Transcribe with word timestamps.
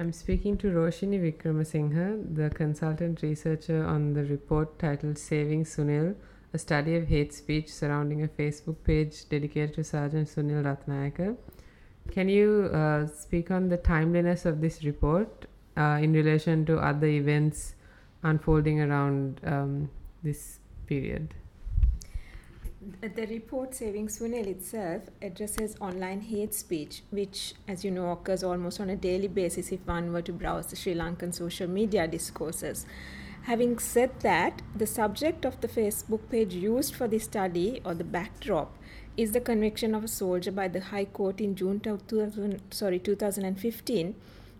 I'm 0.00 0.14
speaking 0.14 0.56
to 0.60 0.68
Roshini 0.68 1.20
Wickremesinghe, 1.20 2.34
the 2.34 2.48
consultant 2.48 3.20
researcher 3.20 3.84
on 3.84 4.14
the 4.14 4.24
report 4.24 4.78
titled 4.78 5.18
Saving 5.18 5.64
Sunil, 5.64 6.14
a 6.54 6.58
study 6.58 6.96
of 6.96 7.06
hate 7.06 7.34
speech 7.34 7.70
surrounding 7.70 8.22
a 8.22 8.28
Facebook 8.28 8.76
page 8.82 9.28
dedicated 9.28 9.74
to 9.74 9.84
Sergeant 9.84 10.26
Sunil 10.26 10.64
Ratnayake. 10.64 11.36
Can 12.10 12.30
you 12.30 12.70
uh, 12.72 13.08
speak 13.08 13.50
on 13.50 13.68
the 13.68 13.76
timeliness 13.76 14.46
of 14.46 14.62
this 14.62 14.84
report 14.84 15.44
uh, 15.76 15.98
in 16.00 16.14
relation 16.14 16.64
to 16.64 16.78
other 16.78 17.06
events 17.06 17.74
unfolding 18.22 18.80
around 18.80 19.42
um, 19.44 19.90
this 20.22 20.60
period? 20.86 21.34
The 22.82 23.26
report 23.26 23.74
Saving 23.74 24.06
Sunil 24.08 24.46
itself 24.46 25.02
addresses 25.20 25.76
online 25.82 26.22
hate 26.22 26.54
speech, 26.54 27.02
which, 27.10 27.52
as 27.68 27.84
you 27.84 27.90
know, 27.90 28.10
occurs 28.10 28.42
almost 28.42 28.80
on 28.80 28.88
a 28.88 28.96
daily 28.96 29.28
basis 29.28 29.70
if 29.70 29.86
one 29.86 30.14
were 30.14 30.22
to 30.22 30.32
browse 30.32 30.68
the 30.68 30.76
Sri 30.76 30.94
Lankan 30.94 31.34
social 31.34 31.68
media 31.68 32.08
discourses. 32.08 32.86
Having 33.42 33.80
said 33.80 34.18
that, 34.20 34.62
the 34.74 34.86
subject 34.86 35.44
of 35.44 35.60
the 35.60 35.68
Facebook 35.68 36.30
page 36.30 36.54
used 36.54 36.94
for 36.94 37.06
the 37.06 37.18
study 37.18 37.82
or 37.84 37.92
the 37.92 38.02
backdrop 38.04 38.74
is 39.14 39.32
the 39.32 39.40
conviction 39.42 39.94
of 39.94 40.04
a 40.04 40.08
soldier 40.08 40.50
by 40.50 40.66
the 40.66 40.80
High 40.80 41.04
Court 41.04 41.38
in 41.38 41.56
June 41.56 41.80
2000, 41.80 42.62
sorry, 42.70 42.98
2015 42.98 44.14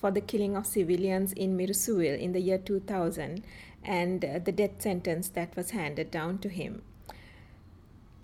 for 0.00 0.12
the 0.12 0.20
killing 0.20 0.56
of 0.56 0.66
civilians 0.66 1.32
in 1.32 1.58
Mirusuvil 1.58 2.16
in 2.20 2.30
the 2.30 2.40
year 2.40 2.58
2000 2.58 3.42
and 3.82 4.24
uh, 4.24 4.38
the 4.38 4.52
death 4.52 4.80
sentence 4.80 5.28
that 5.30 5.56
was 5.56 5.70
handed 5.70 6.12
down 6.12 6.38
to 6.38 6.48
him. 6.48 6.82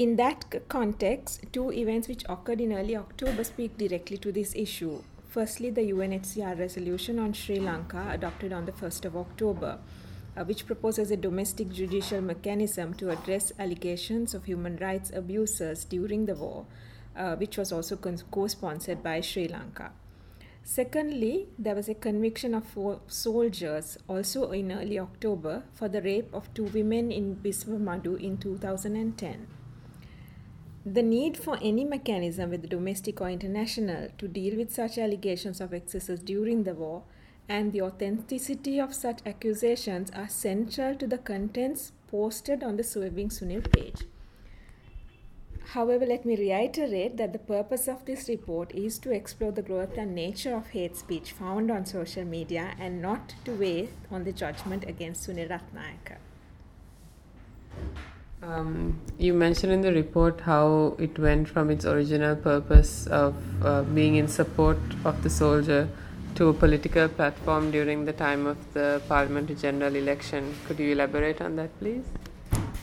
In 0.01 0.17
that 0.17 0.67
context, 0.71 1.45
two 1.53 1.71
events 1.71 2.09
which 2.09 2.25
occurred 2.27 2.63
in 2.63 2.73
early 2.73 2.97
October 2.97 3.45
speak 3.45 3.77
directly 3.77 4.17
to 4.17 4.33
this 4.33 4.55
issue. 4.55 5.03
Firstly, 5.29 5.69
the 5.69 5.93
UNHCR 5.93 6.59
resolution 6.59 7.19
on 7.19 7.35
Sri 7.35 7.61
Lanka, 7.61 8.09
adopted 8.11 8.51
on 8.51 8.65
the 8.65 8.73
1st 8.73 9.05
of 9.05 9.15
October, 9.19 9.79
uh, 10.39 10.45
which 10.45 10.65
proposes 10.65 11.11
a 11.11 11.19
domestic 11.19 11.69
judicial 11.69 12.23
mechanism 12.23 12.95
to 12.95 13.11
address 13.11 13.53
allegations 13.59 14.33
of 14.33 14.47
human 14.47 14.79
rights 14.79 15.13
abuses 15.15 15.85
during 15.85 16.25
the 16.25 16.35
war, 16.35 16.65
uh, 17.15 17.37
which 17.37 17.59
was 17.59 17.71
also 17.71 17.97
co 17.97 18.47
sponsored 18.47 19.03
by 19.03 19.21
Sri 19.21 19.49
Lanka. 19.49 19.93
Secondly, 20.65 21.49
there 21.59 21.75
was 21.75 21.91
a 21.91 21.95
conviction 21.95 22.55
of 22.55 22.65
four 22.65 23.01
soldiers, 23.07 23.99
also 24.09 24.51
in 24.53 24.73
early 24.73 24.99
October, 24.99 25.65
for 25.75 25.91
the 25.91 26.01
rape 26.01 26.33
of 26.33 26.49
two 26.55 26.65
women 26.65 27.13
in 27.13 27.37
Vishwamadu 27.37 28.19
in 28.19 28.39
2010. 28.39 29.60
The 30.87 31.03
need 31.03 31.37
for 31.37 31.59
any 31.61 31.85
mechanism, 31.85 32.51
whether 32.51 32.67
domestic 32.67 33.21
or 33.21 33.29
international, 33.29 34.09
to 34.17 34.27
deal 34.27 34.57
with 34.57 34.73
such 34.73 34.97
allegations 34.97 35.61
of 35.61 35.75
excesses 35.75 36.21
during 36.21 36.65
the 36.65 36.75
war 36.75 37.03
and 37.51 37.73
the 37.73 37.83
authenticity 37.83 38.81
of 38.81 38.95
such 38.95 39.21
accusations 39.27 40.11
are 40.13 40.29
central 40.29 40.95
to 40.95 41.07
the 41.07 41.19
contents 41.19 41.93
posted 42.11 42.63
on 42.63 42.77
the 42.77 42.85
Saving 42.85 43.29
Sunil 43.29 43.71
page. 43.73 44.05
However, 45.75 46.07
let 46.07 46.25
me 46.25 46.37
reiterate 46.37 47.17
that 47.19 47.33
the 47.33 47.39
purpose 47.39 47.87
of 47.87 48.07
this 48.07 48.29
report 48.29 48.73
is 48.75 48.99
to 49.01 49.13
explore 49.13 49.53
the 49.53 49.63
growth 49.63 49.99
and 49.99 50.15
nature 50.15 50.55
of 50.55 50.69
hate 50.69 50.97
speech 50.97 51.33
found 51.33 51.71
on 51.71 51.85
social 51.85 52.25
media 52.25 52.75
and 52.79 53.03
not 53.03 53.35
to 53.45 53.53
weigh 53.53 53.91
on 54.11 54.25
the 54.25 54.33
judgment 54.33 54.85
against 54.89 55.29
Sunil 55.29 55.51
Ratnayake. 55.51 56.17
Um, 58.43 58.99
you 59.19 59.35
mentioned 59.35 59.71
in 59.71 59.83
the 59.83 59.93
report 59.93 60.41
how 60.41 60.97
it 60.99 61.19
went 61.19 61.47
from 61.47 61.71
its 61.71 61.85
original 61.85 62.37
purpose 62.37 63.07
of 63.09 63.35
uh, 63.63 63.83
being 63.83 64.15
in 64.15 64.29
support 64.29 64.79
of 65.05 65.23
the 65.23 65.29
soldier 65.29 65.89
to 66.37 66.49
a 66.49 66.55
political 66.55 67.07
platform 67.09 67.71
during 67.71 68.07
the 68.07 68.15
time 68.15 68.47
of 68.47 68.57
the 68.73 69.03
parliamentary 69.09 69.57
general 69.57 69.95
election. 69.95 70.55
Could 70.67 70.79
you 70.79 70.93
elaborate 70.93 71.43
on 71.43 71.57
that, 71.57 71.79
please? 71.79 72.05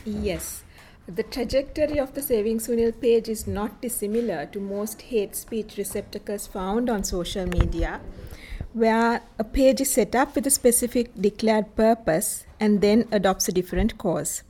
Yes. 0.04 0.62
The 1.08 1.24
trajectory 1.24 1.98
of 1.98 2.14
the 2.14 2.22
Saving 2.22 2.58
Sunil 2.58 3.00
page 3.00 3.28
is 3.28 3.46
not 3.46 3.80
dissimilar 3.80 4.46
to 4.52 4.60
most 4.60 5.02
hate 5.02 5.34
speech 5.34 5.76
receptacles 5.76 6.46
found 6.46 6.88
on 6.88 7.02
social 7.02 7.46
media, 7.46 8.00
where 8.74 9.22
a 9.38 9.44
page 9.44 9.80
is 9.80 9.90
set 9.90 10.14
up 10.14 10.36
with 10.36 10.46
a 10.46 10.50
specific 10.50 11.10
declared 11.20 11.74
purpose 11.74 12.44
and 12.60 12.80
then 12.80 13.08
adopts 13.10 13.48
a 13.48 13.52
different 13.52 13.98
cause. 13.98 14.42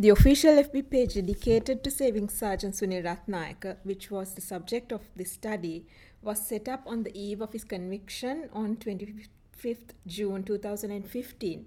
The 0.00 0.10
official 0.10 0.54
FB 0.54 0.90
page 0.90 1.14
dedicated 1.14 1.82
to 1.82 1.90
saving 1.90 2.28
Sergeant 2.28 2.76
Sunil 2.76 3.02
Ratnayake, 3.02 3.78
which 3.82 4.12
was 4.12 4.32
the 4.32 4.40
subject 4.40 4.92
of 4.92 5.00
this 5.16 5.32
study, 5.32 5.86
was 6.22 6.46
set 6.46 6.68
up 6.68 6.84
on 6.86 7.02
the 7.02 7.10
eve 7.20 7.40
of 7.40 7.52
his 7.52 7.64
conviction 7.64 8.48
on 8.52 8.76
25th 8.76 9.94
June 10.06 10.44
2015 10.44 11.66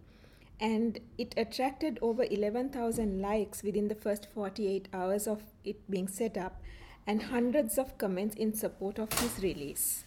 and 0.61 0.99
it 1.17 1.33
attracted 1.35 1.99
over 2.01 2.23
11,000 2.23 3.21
likes 3.21 3.63
within 3.63 3.89
the 3.89 3.95
first 3.95 4.27
48 4.33 4.87
hours 4.93 5.27
of 5.27 5.43
it 5.65 5.91
being 5.91 6.07
set 6.07 6.37
up 6.37 6.61
and 7.05 7.23
hundreds 7.23 7.77
of 7.77 7.97
comments 7.97 8.35
in 8.35 8.53
support 8.53 8.97
of 8.97 9.11
his 9.19 9.43
release. 9.43 10.05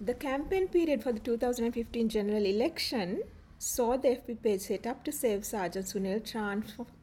The 0.00 0.14
campaign 0.14 0.68
period 0.68 1.02
for 1.02 1.12
the 1.12 1.20
2015 1.20 2.08
general 2.08 2.46
election 2.46 3.22
saw 3.58 3.96
the 3.96 4.08
FB 4.08 4.42
page 4.42 4.60
set 4.60 4.86
up 4.86 5.04
to 5.04 5.12
save 5.12 5.44
Sergeant 5.44 5.86
Sunil 5.86 6.22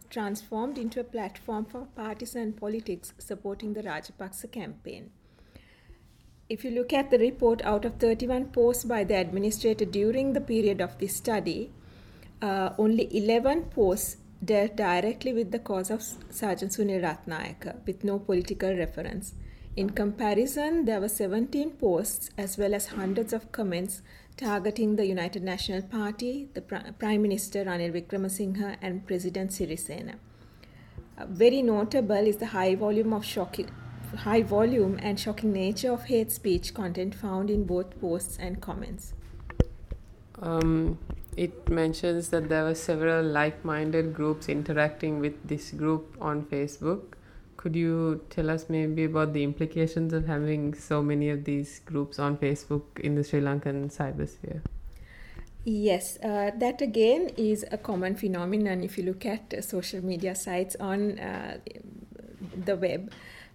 transformed 0.09 0.77
into 0.77 0.99
a 0.99 1.03
platform 1.03 1.65
for 1.65 1.87
partisan 1.95 2.53
politics 2.53 3.13
supporting 3.17 3.73
the 3.73 3.83
Rajapaksa 3.83 4.51
campaign. 4.51 5.11
If 6.47 6.63
you 6.63 6.71
look 6.71 6.93
at 6.93 7.09
the 7.11 7.17
report, 7.17 7.61
out 7.63 7.85
of 7.85 7.95
31 7.95 8.45
posts 8.51 8.83
by 8.83 9.03
the 9.03 9.15
administrator 9.15 9.85
during 9.85 10.33
the 10.33 10.41
period 10.41 10.79
of 10.79 10.97
this 10.99 11.15
study, 11.15 11.71
uh, 12.41 12.69
only 12.77 13.09
11 13.17 13.63
posts 13.65 14.17
dealt 14.43 14.75
directly 14.75 15.33
with 15.33 15.51
the 15.51 15.59
cause 15.59 15.89
of 15.89 16.03
Sergeant 16.29 16.71
Sunil 16.71 17.01
Ratnayake 17.01 17.85
with 17.85 18.03
no 18.03 18.19
political 18.19 18.73
reference. 18.75 19.33
In 19.75 19.89
comparison, 19.89 20.85
there 20.85 21.01
were 21.01 21.09
17 21.09 21.71
posts 21.71 22.29
as 22.37 22.57
well 22.57 22.73
as 22.73 22.87
hundreds 22.87 23.33
of 23.33 23.51
comments 23.51 24.01
targeting 24.37 24.95
the 24.95 25.05
United 25.05 25.43
National 25.43 25.81
Party, 25.81 26.47
the 26.53 26.61
Prime 26.61 27.21
Minister 27.21 27.65
Ranil 27.65 27.91
Wickremesinghe, 27.91 28.77
and 28.81 29.05
President 29.05 29.51
Sirisena. 29.51 30.15
Uh, 31.17 31.25
very 31.27 31.61
notable 31.61 32.27
is 32.27 32.37
the 32.37 32.45
high 32.45 32.75
volume 32.75 33.11
of 33.11 33.25
shocking, 33.25 33.69
high 34.15 34.43
volume 34.43 34.97
and 35.01 35.19
shocking 35.19 35.51
nature 35.51 35.91
of 35.91 36.05
hate 36.05 36.31
speech 36.31 36.73
content 36.73 37.13
found 37.13 37.49
in 37.49 37.65
both 37.65 37.99
posts 37.99 38.37
and 38.37 38.61
comments. 38.61 39.13
Um, 40.39 40.97
it 41.35 41.67
mentions 41.67 42.29
that 42.29 42.47
there 42.47 42.63
were 42.63 42.75
several 42.75 43.25
like-minded 43.25 44.13
groups 44.13 44.47
interacting 44.47 45.19
with 45.19 45.45
this 45.45 45.71
group 45.71 46.15
on 46.21 46.43
Facebook. 46.45 47.15
Could 47.57 47.75
you 47.75 48.23
tell 48.29 48.49
us 48.49 48.65
maybe 48.69 49.05
about 49.05 49.33
the 49.33 49.43
implications 49.43 50.13
of 50.13 50.27
having 50.27 50.73
so 50.73 51.01
many 51.01 51.29
of 51.29 51.45
these 51.45 51.79
groups 51.79 52.19
on 52.19 52.37
Facebook 52.37 52.99
in 52.99 53.15
the 53.15 53.23
Sri 53.23 53.41
Lankan 53.41 53.91
cybersphere? 53.91 54.61
Yes, 55.63 56.19
uh, 56.23 56.51
that 56.59 56.81
again 56.81 57.31
is 57.37 57.65
a 57.71 57.77
common 57.77 58.15
phenomenon 58.15 58.83
if 58.83 58.99
you 58.99 59.03
look 59.03 59.25
at 59.25 59.51
uh, 59.51 59.61
social 59.61 60.05
media 60.05 60.35
sites 60.35 60.75
on 60.79 61.17
uh, 61.17 61.57
the 62.65 62.75
web. 62.75 63.11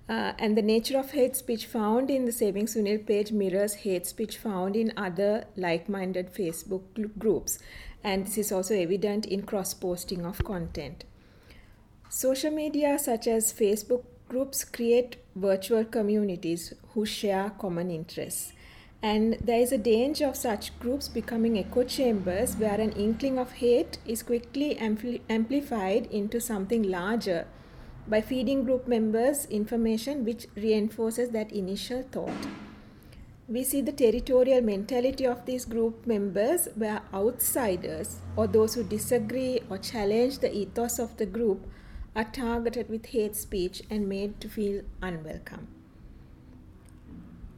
Uh, 0.08 0.32
and 0.40 0.56
the 0.56 0.62
nature 0.62 0.98
of 0.98 1.12
hate 1.12 1.36
speech 1.36 1.66
found 1.66 2.10
in 2.10 2.24
the 2.24 2.32
Saving 2.32 2.66
Sunil 2.66 3.06
page 3.06 3.30
mirrors 3.30 3.74
hate 3.74 4.06
speech 4.06 4.38
found 4.38 4.74
in 4.74 4.92
other 4.96 5.44
like 5.56 5.88
minded 5.88 6.34
Facebook 6.34 7.16
groups. 7.16 7.60
And 8.02 8.26
this 8.26 8.38
is 8.38 8.50
also 8.50 8.74
evident 8.74 9.24
in 9.24 9.42
cross 9.42 9.72
posting 9.72 10.26
of 10.26 10.42
content. 10.42 11.04
Social 12.12 12.50
media, 12.50 12.98
such 12.98 13.28
as 13.28 13.52
Facebook 13.52 14.02
groups, 14.28 14.64
create 14.64 15.18
virtual 15.36 15.84
communities 15.84 16.74
who 16.92 17.06
share 17.06 17.50
common 17.50 17.88
interests. 17.88 18.52
And 19.00 19.38
there 19.40 19.60
is 19.60 19.70
a 19.70 19.78
danger 19.78 20.26
of 20.26 20.34
such 20.34 20.76
groups 20.80 21.06
becoming 21.06 21.56
echo 21.56 21.84
chambers 21.84 22.56
where 22.56 22.80
an 22.80 22.90
inkling 22.92 23.38
of 23.38 23.52
hate 23.52 23.98
is 24.04 24.24
quickly 24.24 24.74
ampli- 24.74 25.20
amplified 25.30 26.06
into 26.06 26.40
something 26.40 26.82
larger 26.82 27.46
by 28.08 28.20
feeding 28.20 28.64
group 28.64 28.88
members 28.88 29.44
information 29.46 30.24
which 30.24 30.48
reinforces 30.56 31.30
that 31.30 31.52
initial 31.52 32.02
thought. 32.10 32.48
We 33.46 33.62
see 33.62 33.82
the 33.82 33.92
territorial 33.92 34.62
mentality 34.62 35.28
of 35.28 35.46
these 35.46 35.64
group 35.64 36.08
members 36.08 36.66
where 36.74 37.02
outsiders 37.14 38.16
or 38.34 38.48
those 38.48 38.74
who 38.74 38.82
disagree 38.82 39.60
or 39.70 39.78
challenge 39.78 40.40
the 40.40 40.52
ethos 40.52 40.98
of 40.98 41.16
the 41.16 41.26
group 41.26 41.68
are 42.14 42.24
targeted 42.24 42.88
with 42.88 43.06
hate 43.06 43.36
speech 43.36 43.82
and 43.90 44.08
made 44.08 44.40
to 44.40 44.48
feel 44.48 44.82
unwelcome. 45.00 45.68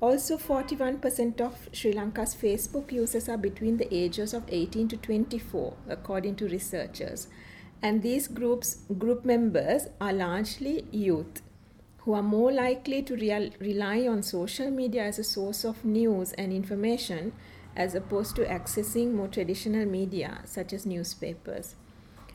Also, 0.00 0.36
41% 0.36 1.40
of 1.40 1.68
Sri 1.72 1.92
Lanka's 1.92 2.34
Facebook 2.34 2.90
users 2.90 3.28
are 3.28 3.38
between 3.38 3.76
the 3.76 3.94
ages 3.94 4.34
of 4.34 4.42
18 4.48 4.88
to 4.88 4.96
24, 4.96 5.74
according 5.88 6.34
to 6.36 6.48
researchers. 6.48 7.28
And 7.80 8.02
these 8.02 8.26
groups, 8.26 8.78
group 8.98 9.24
members 9.24 9.86
are 10.00 10.12
largely 10.12 10.86
youth 10.90 11.42
who 11.98 12.14
are 12.14 12.22
more 12.22 12.50
likely 12.50 13.00
to 13.02 13.14
rely 13.60 14.08
on 14.08 14.24
social 14.24 14.70
media 14.70 15.04
as 15.04 15.20
a 15.20 15.24
source 15.24 15.64
of 15.64 15.84
news 15.84 16.32
and 16.32 16.52
information 16.52 17.32
as 17.76 17.94
opposed 17.94 18.34
to 18.34 18.44
accessing 18.44 19.12
more 19.14 19.28
traditional 19.28 19.86
media 19.86 20.40
such 20.44 20.72
as 20.72 20.84
newspapers. 20.84 21.76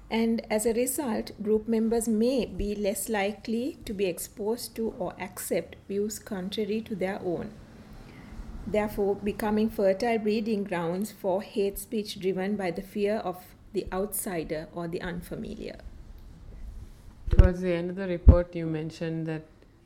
And 0.09 0.45
as 0.49 0.65
a 0.65 0.73
result, 0.73 1.31
group 1.43 1.67
members 1.67 2.07
may 2.07 2.45
be 2.45 2.75
less 2.75 3.09
likely 3.09 3.77
to 3.85 3.93
be 3.93 4.05
exposed 4.05 4.75
to 4.77 4.93
or 4.97 5.13
accept 5.19 5.75
views 5.87 6.17
contrary 6.17 6.79
to 6.81 6.95
their 6.95 7.19
own, 7.23 7.51
therefore, 8.65 9.15
becoming 9.15 9.69
fertile 9.69 10.17
breeding 10.17 10.63
grounds 10.63 11.11
for 11.11 11.41
hate 11.41 11.77
speech 11.77 12.19
driven 12.19 12.55
by 12.55 12.71
the 12.71 12.81
fear 12.81 13.17
of 13.17 13.43
the 13.73 13.85
outsider 13.91 14.67
or 14.73 14.87
the 14.87 15.01
unfamiliar. 15.01 15.77
Towards 17.29 17.59
the 17.59 17.73
end 17.73 17.89
of 17.89 17.97
the 17.97 18.07
report, 18.07 18.55
you 18.55 18.65
mentioned 18.65 19.27
that 19.27 19.43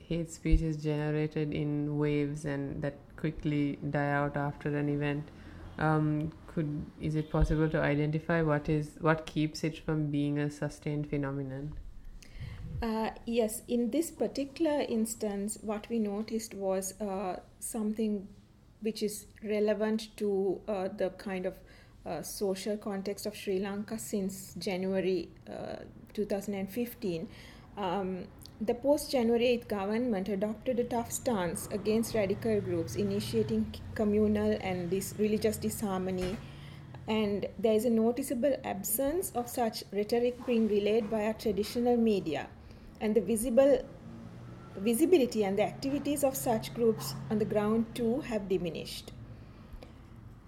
hate 0.07 0.31
speech 0.31 0.61
is 0.61 0.77
generated 0.77 1.51
in 1.51 1.97
waves 1.97 2.45
and 2.45 2.79
that 2.83 2.95
quickly 3.17 3.79
die 3.89 4.11
out 4.11 4.37
after 4.37 4.69
an 4.77 4.89
event. 4.89 5.23
Um, 5.79 6.31
could 6.53 6.85
is 6.99 7.15
it 7.15 7.29
possible 7.29 7.69
to 7.69 7.79
identify 7.79 8.41
what 8.41 8.69
is 8.69 8.91
what 8.99 9.25
keeps 9.25 9.63
it 9.63 9.77
from 9.77 10.07
being 10.07 10.39
a 10.39 10.49
sustained 10.49 11.09
phenomenon? 11.09 11.73
Uh, 12.81 13.11
yes, 13.25 13.61
in 13.67 13.91
this 13.91 14.09
particular 14.09 14.81
instance, 14.81 15.57
what 15.61 15.87
we 15.89 15.99
noticed 15.99 16.53
was 16.55 16.99
uh, 16.99 17.35
something 17.59 18.27
which 18.81 19.03
is 19.03 19.27
relevant 19.43 20.15
to 20.17 20.59
uh, 20.67 20.87
the 20.97 21.11
kind 21.11 21.45
of 21.45 21.53
uh, 22.05 22.21
social 22.23 22.77
context 22.77 23.27
of 23.27 23.35
Sri 23.35 23.59
Lanka 23.59 23.99
since 23.99 24.55
January 24.57 25.29
uh, 25.47 25.83
2015. 26.13 27.27
Um, 27.77 28.25
the 28.63 28.75
post 28.75 29.09
January 29.09 29.45
8th 29.57 29.67
government 29.67 30.29
adopted 30.29 30.79
a 30.79 30.83
tough 30.83 31.11
stance 31.11 31.67
against 31.71 32.13
radical 32.13 32.61
groups, 32.61 32.95
initiating 32.95 33.73
communal 33.95 34.55
and 34.61 34.91
this 34.91 35.15
religious 35.17 35.57
disharmony. 35.57 36.37
And 37.07 37.47
there 37.57 37.73
is 37.73 37.85
a 37.85 37.89
noticeable 37.89 38.55
absence 38.63 39.31
of 39.33 39.49
such 39.49 39.83
rhetoric 39.91 40.45
being 40.45 40.67
relayed 40.67 41.07
via 41.07 41.33
traditional 41.33 41.97
media. 41.97 42.49
And 42.99 43.15
the 43.15 43.21
visible 43.21 43.81
visibility 44.77 45.43
and 45.43 45.57
the 45.57 45.63
activities 45.63 46.23
of 46.23 46.35
such 46.35 46.71
groups 46.75 47.15
on 47.31 47.39
the 47.39 47.45
ground 47.45 47.87
too 47.95 48.19
have 48.21 48.47
diminished. 48.47 49.11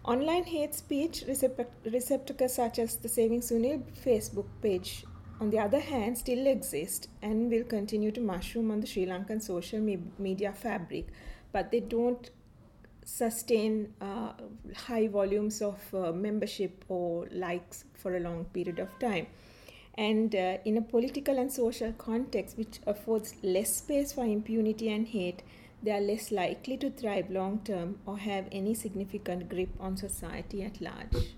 Online 0.05 0.43
hate 0.43 0.75
speech 0.75 1.23
receptacles 1.27 2.53
such 2.53 2.77
as 2.77 2.95
the 2.97 3.09
Saving 3.09 3.41
Sunil 3.41 3.81
Facebook 4.05 4.45
page 4.61 5.03
on 5.43 5.49
the 5.49 5.59
other 5.59 5.79
hand, 5.79 6.17
still 6.17 6.47
exist 6.47 7.09
and 7.21 7.51
will 7.51 7.65
continue 7.65 8.11
to 8.11 8.21
mushroom 8.21 8.71
on 8.71 8.79
the 8.79 8.87
Sri 8.87 9.05
Lankan 9.05 9.41
social 9.41 9.81
me- 9.81 9.99
media 10.17 10.53
fabric, 10.53 11.07
but 11.51 11.69
they 11.69 11.81
don't 11.81 12.29
sustain 13.03 13.93
uh, 13.99 14.31
high 14.73 15.09
volumes 15.09 15.61
of 15.61 15.81
uh, 15.93 16.13
membership 16.13 16.85
or 16.87 17.27
likes 17.31 17.83
for 17.93 18.15
a 18.15 18.21
long 18.21 18.45
period 18.45 18.79
of 18.79 18.97
time. 18.99 19.27
And 19.95 20.33
uh, 20.33 20.57
in 20.63 20.77
a 20.77 20.81
political 20.81 21.37
and 21.37 21.51
social 21.51 21.91
context 21.91 22.57
which 22.57 22.79
affords 22.87 23.35
less 23.43 23.75
space 23.75 24.13
for 24.13 24.23
impunity 24.23 24.89
and 24.89 25.05
hate, 25.05 25.43
they 25.83 25.91
are 25.91 25.99
less 26.01 26.31
likely 26.31 26.77
to 26.77 26.89
thrive 26.89 27.29
long 27.29 27.59
term 27.65 27.99
or 28.05 28.17
have 28.17 28.47
any 28.53 28.73
significant 28.73 29.49
grip 29.49 29.69
on 29.77 29.97
society 29.97 30.63
at 30.63 30.79
large. 30.79 31.35